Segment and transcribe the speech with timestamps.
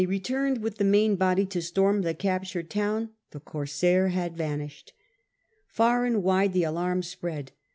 [0.07, 4.93] returned with the main body to storm the captured town the corsair had vanished.
[5.67, 7.51] Far and wide the alarm spread.